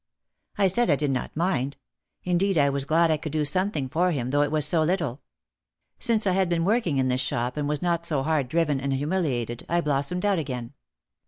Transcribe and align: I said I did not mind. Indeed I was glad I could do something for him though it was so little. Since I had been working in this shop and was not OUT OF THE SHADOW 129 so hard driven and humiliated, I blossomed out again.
I 0.57 0.65
said 0.65 0.89
I 0.89 0.95
did 0.95 1.11
not 1.11 1.37
mind. 1.37 1.77
Indeed 2.23 2.57
I 2.57 2.71
was 2.71 2.85
glad 2.85 3.11
I 3.11 3.17
could 3.17 3.31
do 3.31 3.45
something 3.45 3.87
for 3.87 4.11
him 4.11 4.31
though 4.31 4.41
it 4.41 4.51
was 4.51 4.65
so 4.65 4.81
little. 4.81 5.21
Since 5.99 6.25
I 6.25 6.31
had 6.31 6.49
been 6.49 6.65
working 6.65 6.97
in 6.97 7.07
this 7.07 7.21
shop 7.21 7.55
and 7.55 7.69
was 7.69 7.83
not 7.83 7.91
OUT 7.91 7.97
OF 7.97 8.01
THE 8.01 8.07
SHADOW 8.07 8.17
129 8.19 8.25
so 8.25 8.29
hard 8.31 8.49
driven 8.49 8.79
and 8.79 8.93
humiliated, 8.93 9.63
I 9.69 9.79
blossomed 9.81 10.25
out 10.25 10.39
again. 10.39 10.73